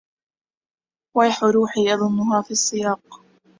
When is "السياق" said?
2.51-3.21